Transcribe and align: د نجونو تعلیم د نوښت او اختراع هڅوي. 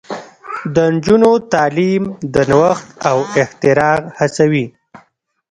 د 0.73 0.75
نجونو 0.93 1.31
تعلیم 1.53 2.03
د 2.33 2.35
نوښت 2.49 2.87
او 3.09 3.17
اختراع 3.41 3.97
هڅوي. 4.19 4.65